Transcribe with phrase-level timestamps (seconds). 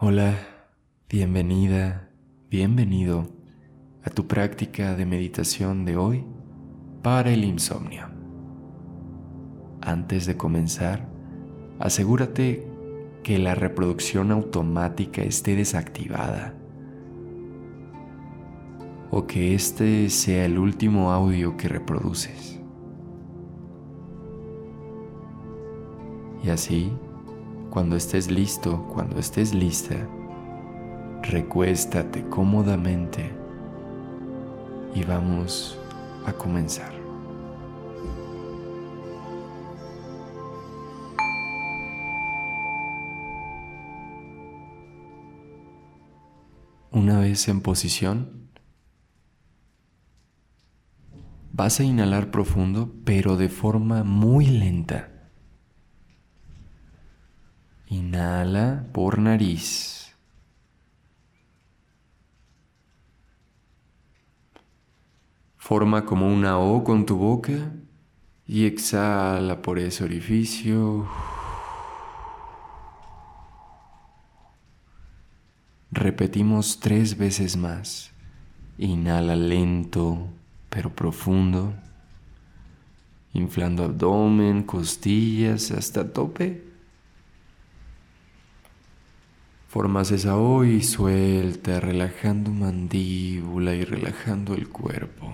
[0.00, 0.38] Hola,
[1.08, 2.08] bienvenida,
[2.48, 3.26] bienvenido
[4.04, 6.24] a tu práctica de meditación de hoy
[7.02, 8.04] para el insomnio.
[9.80, 11.08] Antes de comenzar,
[11.80, 12.64] asegúrate
[13.24, 16.54] que la reproducción automática esté desactivada
[19.10, 22.60] o que este sea el último audio que reproduces.
[26.44, 26.92] Y así,
[27.78, 29.94] cuando estés listo, cuando estés lista,
[31.22, 33.30] recuéstate cómodamente
[34.96, 35.78] y vamos
[36.26, 36.92] a comenzar.
[46.90, 48.50] Una vez en posición,
[51.52, 55.17] vas a inhalar profundo pero de forma muy lenta.
[57.90, 60.14] Inhala por nariz.
[65.56, 67.72] Forma como una O con tu boca
[68.46, 71.08] y exhala por ese orificio.
[75.90, 78.12] Repetimos tres veces más.
[78.78, 80.28] Inhala lento
[80.68, 81.74] pero profundo,
[83.32, 86.67] inflando abdomen, costillas hasta tope.
[89.68, 95.30] Formas esa O y suelta, relajando mandíbula y relajando el cuerpo.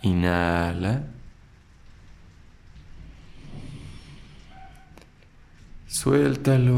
[0.00, 1.04] Inhala.
[5.86, 6.74] Suéltalo.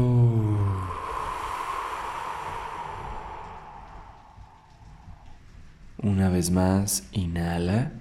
[5.99, 7.93] Una vez más, inhala.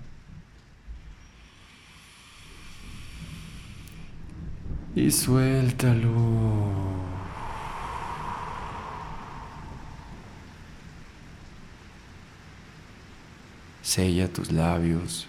[4.94, 6.12] Y suéltalo.
[13.82, 15.26] Sella tus labios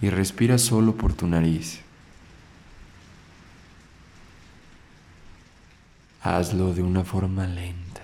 [0.00, 1.80] y respira solo por tu nariz.
[6.22, 8.02] Hazlo de una forma lenta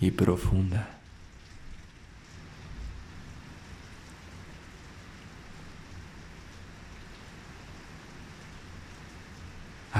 [0.00, 1.01] y profunda.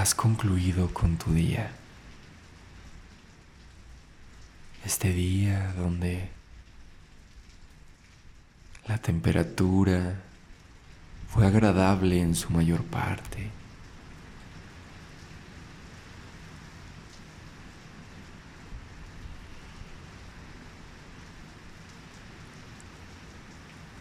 [0.02, 1.70] Has concluido con tu día.
[4.84, 6.28] Este día donde
[8.88, 10.20] la temperatura
[11.28, 13.48] fue agradable en su mayor parte.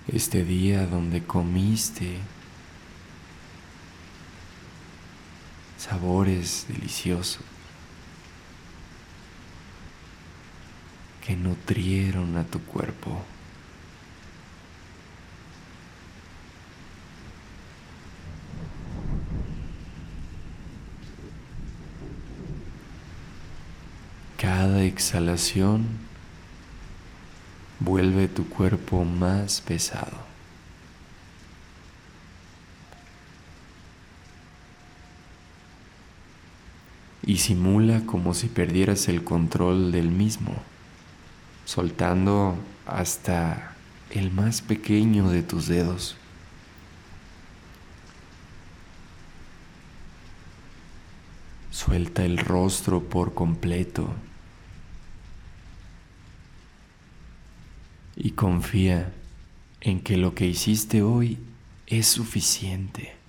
[0.07, 2.17] Este día donde comiste
[5.81, 7.41] sabores deliciosos
[11.25, 13.23] que nutrieron a tu cuerpo.
[24.37, 25.87] Cada exhalación
[27.79, 30.30] vuelve tu cuerpo más pesado.
[37.31, 40.53] Y simula como si perdieras el control del mismo,
[41.63, 43.73] soltando hasta
[44.09, 46.17] el más pequeño de tus dedos.
[51.69, 54.13] Suelta el rostro por completo
[58.17, 59.13] y confía
[59.79, 61.37] en que lo que hiciste hoy
[61.87, 63.20] es suficiente.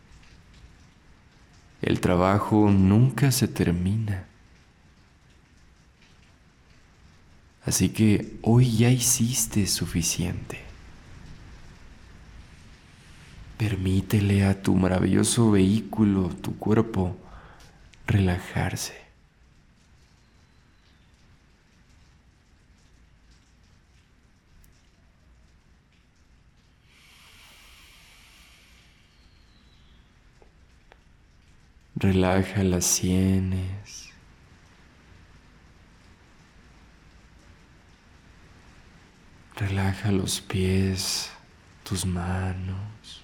[1.82, 4.24] El trabajo nunca se termina.
[7.64, 10.60] Así que hoy ya hiciste suficiente.
[13.58, 17.16] Permítele a tu maravilloso vehículo, tu cuerpo,
[18.06, 18.94] relajarse.
[32.02, 34.10] Relaja las sienes.
[39.54, 41.30] Relaja los pies,
[41.84, 43.22] tus manos.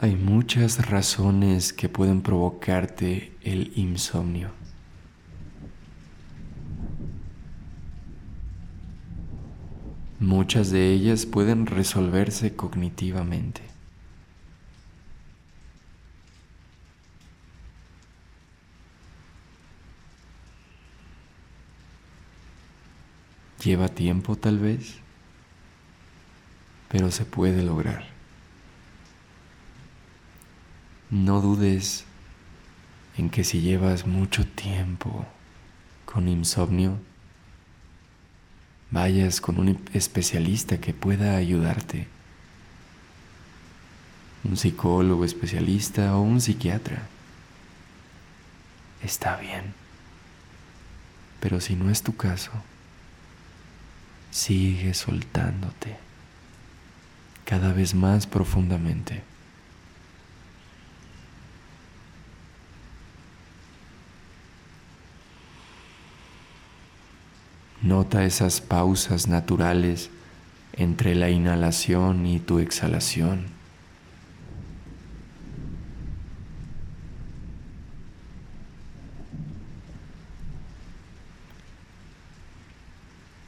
[0.00, 4.61] Hay muchas razones que pueden provocarte el insomnio.
[10.22, 13.60] Muchas de ellas pueden resolverse cognitivamente.
[23.64, 24.98] Lleva tiempo tal vez,
[26.88, 28.04] pero se puede lograr.
[31.10, 32.04] No dudes
[33.16, 35.26] en que si llevas mucho tiempo
[36.04, 37.00] con insomnio,
[38.92, 42.06] vayas con un especialista que pueda ayudarte,
[44.44, 47.08] un psicólogo especialista o un psiquiatra.
[49.02, 49.74] Está bien,
[51.40, 52.52] pero si no es tu caso,
[54.30, 55.96] sigue soltándote
[57.46, 59.31] cada vez más profundamente.
[67.82, 70.08] Nota esas pausas naturales
[70.74, 73.46] entre la inhalación y tu exhalación.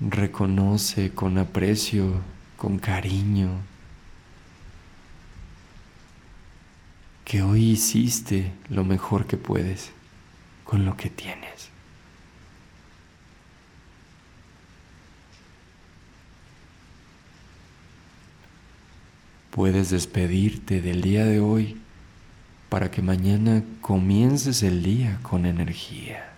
[0.01, 2.21] Reconoce con aprecio,
[2.57, 3.51] con cariño,
[7.25, 9.93] que hoy hiciste lo mejor que puedes
[10.65, 11.74] con lo que tienes.
[19.55, 21.81] Puedes despedirte del día de hoy
[22.69, 26.33] para que mañana comiences el día con energía.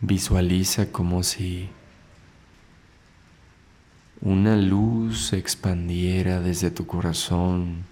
[0.00, 1.68] Visualiza como si
[4.20, 7.82] una luz se expandiera desde tu corazón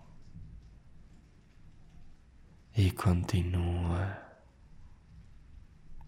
[2.76, 4.24] y continúa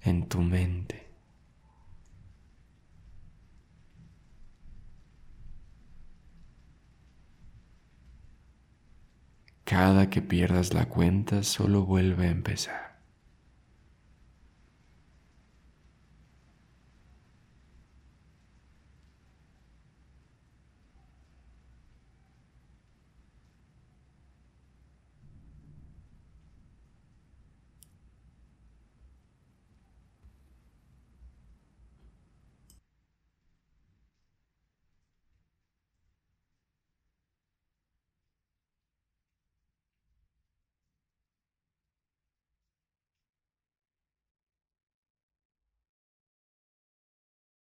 [0.01, 1.06] en tu mente.
[9.67, 12.96] Cada que pierdas la cuenta solo vuelve a empezar.